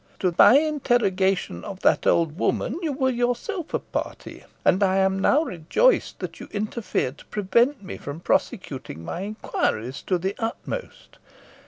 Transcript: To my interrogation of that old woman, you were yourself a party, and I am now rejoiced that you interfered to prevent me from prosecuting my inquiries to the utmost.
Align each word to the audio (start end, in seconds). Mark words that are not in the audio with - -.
To 0.21 0.33
my 0.35 0.57
interrogation 0.57 1.63
of 1.63 1.81
that 1.81 2.07
old 2.07 2.35
woman, 2.39 2.79
you 2.81 2.91
were 2.91 3.11
yourself 3.11 3.71
a 3.71 3.77
party, 3.77 4.43
and 4.65 4.81
I 4.81 4.97
am 4.97 5.19
now 5.19 5.43
rejoiced 5.43 6.17
that 6.21 6.39
you 6.39 6.49
interfered 6.51 7.19
to 7.19 7.25
prevent 7.25 7.83
me 7.83 7.97
from 7.97 8.19
prosecuting 8.19 9.05
my 9.05 9.21
inquiries 9.21 10.01
to 10.07 10.17
the 10.17 10.33
utmost. 10.39 11.19